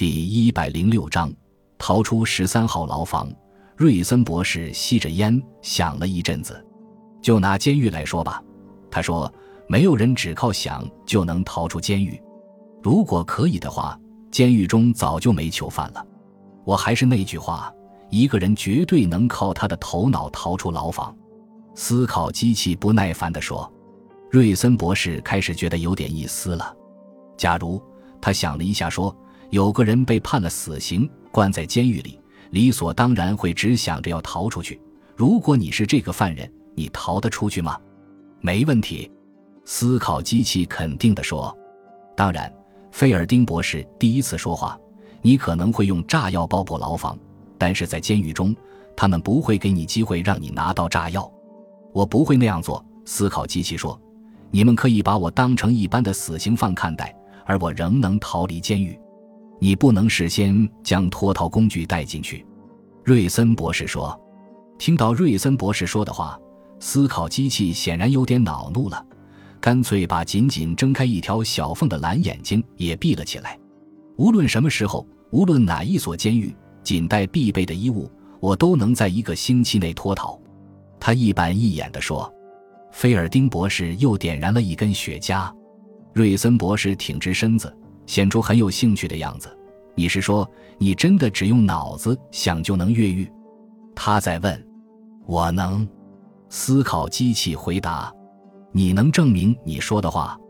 [0.00, 1.30] 第一百零六章，
[1.76, 3.30] 逃出十三号牢房。
[3.76, 6.66] 瑞森博士吸着烟，想了一阵子。
[7.20, 8.42] 就拿监狱来说吧，
[8.90, 9.30] 他说
[9.68, 12.18] ：“没有人只靠想就能逃出监狱。
[12.82, 14.00] 如果可以的话，
[14.30, 16.02] 监狱中早就没囚犯了。
[16.64, 17.70] 我还是那句话，
[18.08, 21.14] 一个人绝对能靠他的头脑逃出牢房。”
[21.76, 23.70] 思考机器不耐烦地说。
[24.30, 26.74] 瑞森博士开始觉得有点意思了。
[27.36, 27.78] 假如
[28.18, 29.14] 他想了一下说。
[29.50, 32.18] 有个人被判了死刑，关在监狱里，
[32.50, 34.80] 理所当然会只想着要逃出去。
[35.16, 37.76] 如果你是这个犯人，你逃得出去吗？
[38.40, 39.10] 没问题，
[39.64, 41.54] 思考机器肯定地说。
[42.16, 42.52] 当然，
[42.92, 44.78] 菲尔丁博士第一次说话。
[45.22, 47.18] 你可能会用炸药爆破牢房，
[47.58, 48.56] 但是在监狱中，
[48.96, 51.30] 他们不会给你机会让你拿到炸药。
[51.92, 54.00] 我不会那样做，思考机器说。
[54.50, 57.14] 你们可以把我当成一般的死刑犯看待，
[57.44, 58.98] 而我仍能逃离监狱。
[59.62, 62.44] 你不能事先将脱逃工具带进去，
[63.04, 64.18] 瑞森博士说。
[64.78, 66.40] 听到瑞森博士说的话，
[66.80, 69.04] 思考机器显然有点恼怒了，
[69.60, 73.58] 干脆把仅仅睁开一条小缝的蓝眼睛也闭了起来。
[74.16, 80.40] 无论什么时候，无论哪一所监狱，仅带必备的衣物，我都能在一个星期内脱逃。
[80.98, 82.32] 他一板一眼地说。
[82.92, 85.52] 菲尔丁博士又点燃了一根雪茄，
[86.12, 87.76] 瑞森博士挺直身子。
[88.06, 89.56] 显出很有兴趣的样子。
[90.00, 93.30] 你是说，你真的只用脑子想就能越狱？
[93.94, 94.66] 他在问。
[95.26, 95.86] 我能。
[96.48, 98.10] 思考机器回答。
[98.72, 100.40] 你能证明你说的话？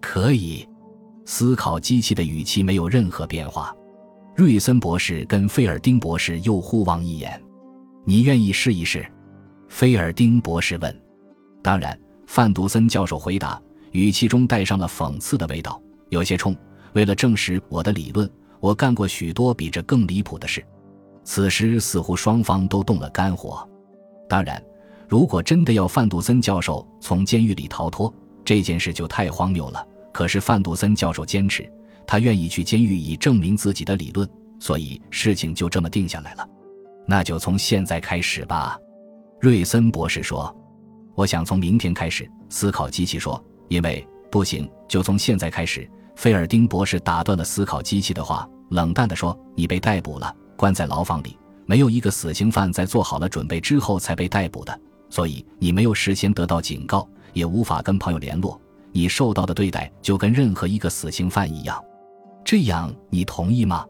[0.00, 0.64] 可以。
[1.24, 3.74] 思考机器的语气没有任何变化。
[4.36, 7.42] 瑞森博士跟菲尔丁博士又互望一眼。
[8.04, 9.04] 你愿意试一试？
[9.68, 10.96] 菲尔丁博士问。
[11.60, 16.56] 当然，范杜森教授回答，语气中带上了讽刺的味道，有些冲。
[16.92, 18.30] 为了证实我的理论，
[18.62, 20.64] 我干过许多比这更离谱的事。
[21.24, 23.68] 此时似乎双方都动了肝火。
[24.28, 24.62] 当然，
[25.08, 28.14] 如果真的要范杜森教授从监狱里逃脱，
[28.44, 29.84] 这件事就太荒谬了。
[30.12, 31.68] 可是范杜森教授坚持，
[32.06, 34.28] 他愿意去监狱以证明自己的理论，
[34.60, 36.48] 所以事情就这么定下来了。
[37.04, 38.78] 那就从现在开始吧，
[39.40, 40.56] 瑞森博士说。
[41.16, 42.30] 我想从明天开始。
[42.48, 45.90] 思考机器说，因为不行，就从现在开始。
[46.14, 51.36] 菲尔丁博士打断了思考机器的话，冷淡地说：“你被逮捕了，关在牢房里。
[51.64, 58.60] 没有一个死刑犯在做好了准备之后才被逮捕的，所以你没有事先得到警告，也无法跟朋友联络。
[58.92, 61.82] 你受到的对待就跟任何一个死刑犯一样。
[62.44, 63.86] 这样你同意吗？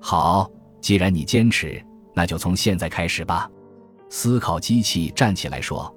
[0.00, 1.82] 好，既然你坚持，
[2.14, 3.48] 那就从现在开始吧。”
[4.10, 5.92] 思考机器站起来说：“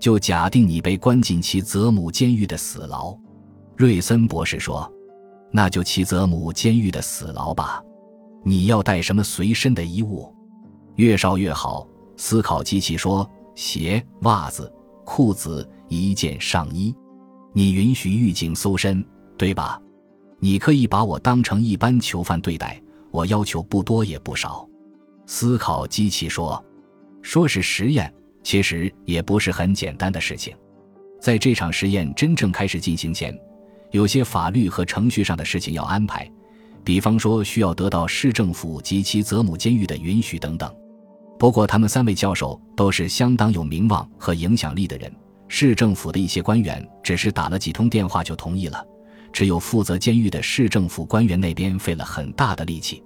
[0.00, 3.14] 就假定你被关进其泽姆监狱的死牢。”
[3.76, 4.90] 瑞森博士说。
[5.52, 7.82] 那就齐泽姆监狱的死牢吧。
[8.42, 10.34] 你要带什么随身的衣物？
[10.96, 11.86] 越少越好。
[12.16, 14.72] 思考机器说：鞋、袜子、
[15.04, 16.94] 裤子，一件上衣。
[17.52, 19.04] 你允许狱警搜身，
[19.36, 19.80] 对吧？
[20.38, 22.80] 你可以把我当成一般囚犯对待。
[23.10, 24.66] 我要求不多也不少。
[25.26, 26.62] 思考机器说：
[27.20, 30.56] 说是实验，其实也不是很简单的事情。
[31.20, 33.38] 在这场实验真正开始进行前。
[33.92, 36.28] 有些法律和程序上的事情要安排，
[36.82, 40.74] 比方说需要得到市政府及其泽姆监狱的允许等等。
[41.38, 45.12] 不过，他们三位教授都是相当有名望和影响力的人，
[45.48, 48.84] 市政府的一些官员只是打了几通电话就同意了。
[49.32, 53.02] 只有负责监狱的市政府官员那边费了很大的力气。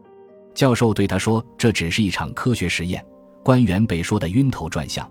[0.54, 3.04] 教授对他说：“这只是一场科学实验。”
[3.42, 5.08] 官员被说得晕头转向，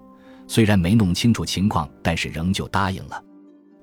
[0.47, 3.24] 虽然没弄清楚情况，但是仍旧答应了。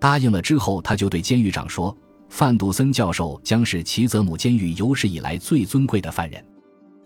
[0.02, 1.96] 答应了之后，他就对监狱长说
[2.28, 6.44] ：“范杜森教授将是齐泽姆监狱有史以来最尊贵的犯人。”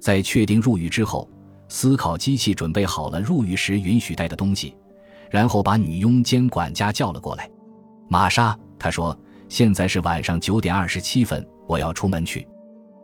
[0.00, 1.30] 在确定入狱之后，
[1.68, 4.74] 思考机器准备好了入狱时允许带的东西，
[5.30, 7.46] 然后把女佣兼管家叫了过来。
[8.08, 9.14] 玛莎，他说
[9.46, 12.48] ：“现在是晚上九点二十七分，我要出门去。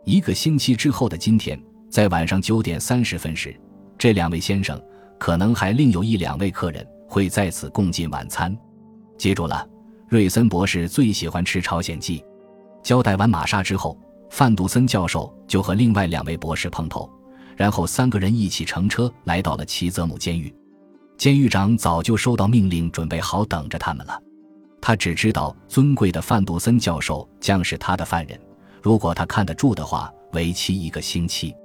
[0.05, 1.61] 一个星期之后的今天，
[1.91, 3.55] 在晚上九点三十分时，
[3.95, 4.81] 这两位先生
[5.19, 8.57] 可能还另有一两位客人会在此共进晚餐。
[9.19, 9.63] 记住了。”
[10.13, 12.23] 瑞森博士最喜欢吃朝鲜鸡。
[12.83, 13.97] 交代完玛莎之后，
[14.29, 17.09] 范杜森教授就和另外两位博士碰头，
[17.57, 20.53] 然后三个人一起乘车来到了齐泽姆监狱。
[21.17, 24.21] 监狱长早就收到命令，准备好等着他们了。
[24.79, 28.39] 他只知道尊贵的范杜森教授将是他的犯人，
[28.83, 31.55] 如果他看得住的话，为期一个星期。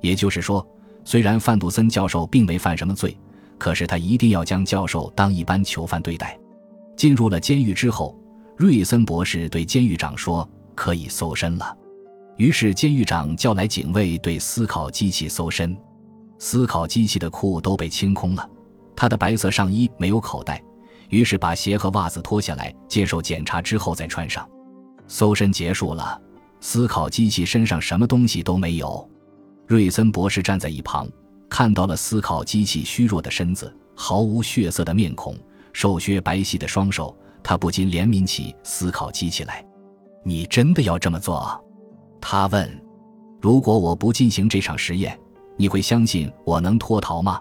[0.00, 0.64] 也就是说，
[1.04, 3.18] 虽然范杜森教授并没犯什么罪，
[3.58, 6.38] 可是他一定要将教授当一般囚犯对待。
[6.98, 8.18] 进入了监狱之后，
[8.56, 11.78] 瑞森博士对监狱长说：“可以搜身了。”
[12.36, 15.78] 于是监狱长叫来警卫对思考机器搜身。
[16.40, 18.50] 思考机器的裤都被清空了，
[18.96, 20.60] 他的白色上衣没有口袋，
[21.08, 24.44] 于是把鞋和袜子脱下来接受检查之后再穿上。
[25.06, 26.20] 搜身结束了，
[26.60, 29.08] 思考机器身上什么东西都没有。
[29.68, 31.08] 瑞森博士站在一旁，
[31.48, 35.36] 看到了思考机器虚弱的身子、毫无血色的面孔、
[35.78, 39.64] 瘦削白皙的双手，他不禁怜悯起思考机器来。
[40.26, 41.64] “你真的要这么做？”
[42.20, 42.68] 他问。
[43.40, 45.16] “如果我不进行这场实验，
[45.56, 47.40] 你会相信我能脱逃吗？”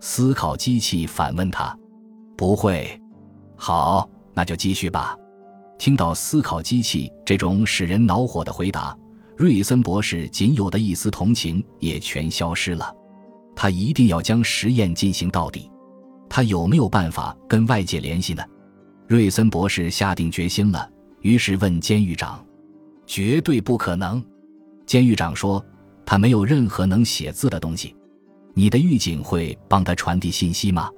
[0.00, 1.78] 思考机器反问他。
[2.34, 2.98] “不会。
[3.56, 5.14] ”“好，那就继续吧。”
[5.76, 8.96] 听到思考机器这种使人恼火的回答，
[9.36, 12.90] 瑞森博士仅有的一丝同情也全消失了。
[13.54, 15.70] 他一定要将实验进行到底。
[16.28, 18.42] 他有没有办法跟外界联系呢？
[19.06, 20.90] 瑞森博士下定决心了，
[21.20, 22.44] 于是问监狱长
[23.06, 24.24] ：“绝对不可能。”
[24.84, 25.64] 监狱长说
[26.04, 27.94] ：“他没有任何能写字的东西。
[28.54, 30.90] 你的狱警会帮他传递信息吗？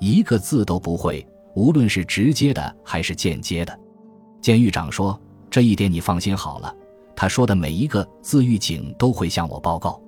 [0.00, 3.78] 一个字都不会，无论是直接的还是间接的。”
[4.40, 5.20] 监狱长说
[5.50, 6.74] ：“这一点你放心好了，
[7.14, 10.02] 他说的每一个字，狱警都会向我报告。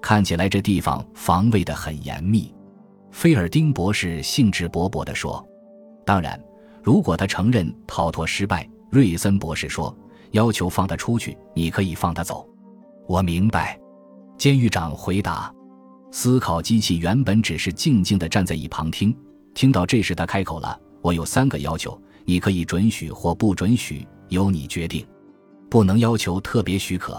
[0.00, 2.54] 看起来这地方防卫的很严密。”
[3.12, 5.46] 菲尔丁博士兴致勃勃地说
[6.04, 6.42] ：“当然，
[6.82, 9.96] 如果他承认逃脱失败，瑞森博士说
[10.32, 12.48] 要求放他出去，你可以放他走。”
[13.06, 13.78] 我明白，
[14.36, 15.52] 监狱长回答。
[16.10, 19.16] 思考机器原本只是静静地站在一旁听，
[19.54, 25.04] 听到这时他开口了：“我有三个要求。”你可以准许或不准许，由你决定，
[25.68, 27.18] 不能要求特别许可。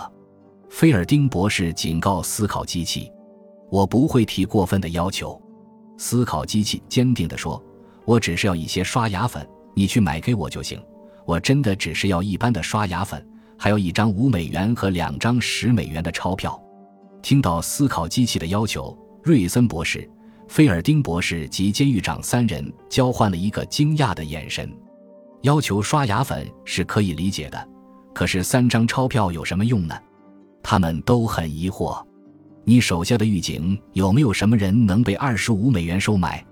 [0.69, 3.11] 菲尔丁博士警告思考机器
[3.69, 5.37] ：“我不会提过分的要求。”
[5.97, 7.61] 思考机器坚定地说
[8.05, 10.81] ：“我只是要一些刷牙粉，你去买给我就行。
[11.25, 13.25] 我真的只是要一般的刷牙粉，
[13.57, 16.59] 还有一张五美元和两张十美元的钞票。”
[17.21, 20.09] 听到思考机器的要求，瑞森博士、
[20.49, 24.69] 菲尔丁博士及监狱长三人交换了一个惊讶的眼神。
[25.43, 27.67] 要求刷牙粉是可以理解的，
[28.13, 29.97] 可是三张钞票有什么用呢？
[30.61, 32.01] 他们都很疑惑。
[32.65, 36.43] 你手下的狱警有没有什么人能被二十五美元收买？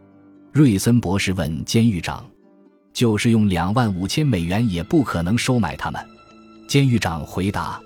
[0.52, 2.26] 瑞森博士问监狱长。
[2.94, 6.06] 就是用两万五千美元也不可能收买他们。
[6.68, 7.80] 监狱长回答。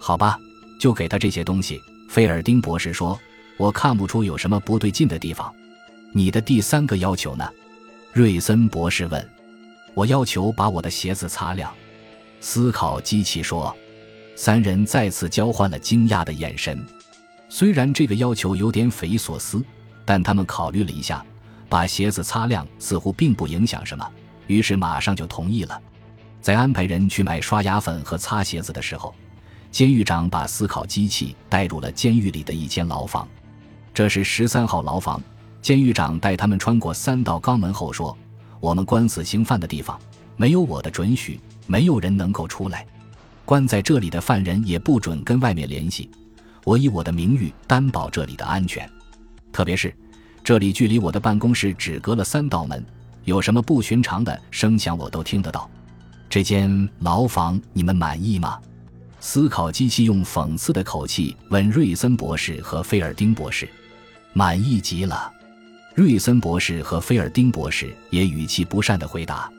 [0.00, 0.38] 好吧，
[0.80, 1.78] 就给他这些东西。
[2.08, 3.18] 菲尔丁博士说
[3.58, 5.54] ：“我看不出有什么不对劲的地方。”
[6.14, 7.46] 你的第三个要求呢？
[8.14, 9.30] 瑞森博士问。
[9.92, 11.70] 我要求把我的鞋子擦亮，
[12.40, 13.76] 思考机器说。
[14.34, 16.82] 三人再次交换了惊讶的眼神。
[17.48, 19.64] 虽然这个要求有点匪夷所思，
[20.04, 21.24] 但他们考虑了一下，
[21.68, 24.06] 把鞋子擦亮似乎并不影响什么，
[24.46, 25.80] 于是马上就同意了。
[26.40, 29.14] 在安排人去买刷牙粉和擦鞋子的时候，
[29.70, 33.26] 监狱长把思考机器带入了监狱里的一间牢房。
[33.92, 35.20] 这是十三号牢房。
[35.60, 38.16] 监狱长带他们穿过三道钢门后说。
[38.60, 39.96] 我们关死刑犯的地方，
[40.36, 42.84] 没有我的准许，没有人能够出来。
[43.44, 46.10] 关在这里的犯人也不准跟外面联系。
[46.68, 48.86] 我以我的名誉担保这里的安全，
[49.50, 49.90] 特别是
[50.44, 52.84] 这里距离我的办公室只隔了三道门，
[53.24, 55.70] 有什么不寻常的声响我都听得到。
[56.28, 58.60] 这间牢房你们满意吗？
[59.18, 63.66] 思考机器用讽刺的口气问瑞森博士和菲尔丁博士
[64.34, 65.32] ：“满意极了。”
[65.96, 69.50] 瑞森博士和菲尔丁博士也语气不善地回答。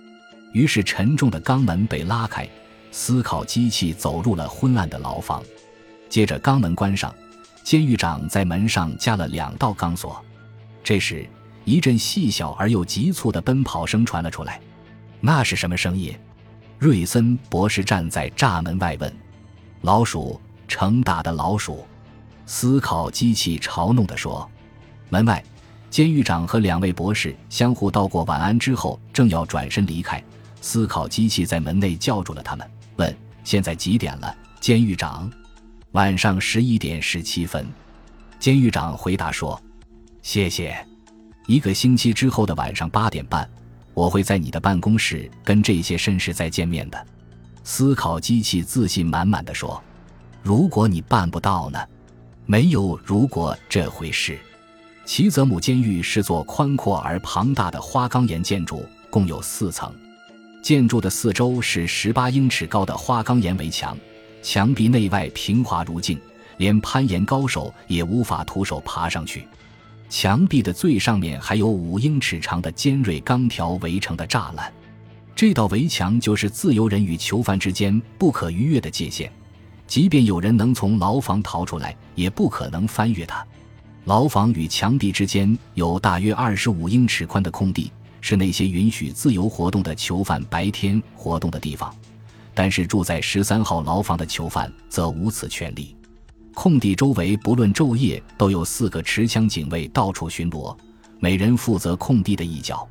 [0.54, 2.48] 于是，沉重的钢门被拉开，
[2.92, 5.44] 思考机器走入了昏暗的牢房。
[6.10, 7.14] 接着，钢门关上，
[7.64, 10.20] 监狱长在门上加了两道钢索。
[10.84, 11.28] 这时，
[11.66, 14.60] 一阵细小而又急促的奔跑声传了出来。
[15.22, 16.14] 那是什么声音？
[16.80, 19.14] 瑞森博士站在栅门外问。
[19.82, 21.86] “老鼠，成大的老鼠。”
[22.48, 24.50] 思考机器嘲弄地说。
[25.10, 25.44] 门外。
[25.92, 30.24] 监狱长和两位博士相互道过晚安之后，正要转身离开，
[30.62, 35.28] 思考机器在门内叫住了他们，问：“现在几点了？”监狱长
[35.92, 37.66] ：“晚上十一点十七分。”
[38.40, 39.62] 监狱长回答说
[40.22, 40.78] ：“谢谢。
[41.48, 43.50] 一个星期之后的晚上八点半，
[43.94, 47.08] 我会在你的办公室跟这些绅士再见面的。”
[47.64, 49.82] 思考机器自信满满的说
[50.42, 51.80] ：“如果你办不到呢？
[52.46, 54.40] 没有如果这回事。”
[55.06, 59.94] 齐泽姆监狱是座宽阔而庞大的花岗岩建筑，共有四层。
[60.62, 63.98] 建筑的四周是十八英尺高的花岗岩围墙，
[64.42, 66.20] 墙壁内外平滑如镜，
[66.58, 69.48] 连攀岩高手也无法徒手爬上去。
[70.10, 74.74] 墙壁的最上面还有五英尺长的尖锐钢条围成的栅栏，
[75.36, 79.32] 这道围墙就是自由人与囚犯之间不可逾越的界限。
[79.86, 83.46] 即便有人能从牢房逃出来，也不可能翻越它。
[84.06, 87.92] 牢房与墙壁之间有大约二十五英尺宽的空地，
[88.22, 91.94] 是那些允许自由活动的囚犯白天活动的地方。
[92.60, 95.96] 但是住在十三号牢房的囚犯则无此权利。
[96.54, 100.78] 空地周围不论昼夜都有四个持枪警卫到处巡逻，
[101.22, 102.86] 每人负责空地的一角。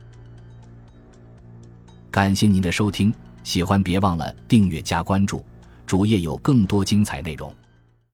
[2.10, 3.12] 感谢您的收听，
[3.44, 5.44] 喜欢别忘了订阅加关注。
[5.84, 7.54] 主页有更多精彩内容。